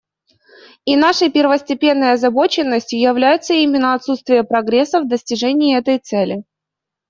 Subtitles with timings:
[0.83, 6.43] И нашей первостепенной озабоченностью является именно отсутствие прогресса в достижении этой цели.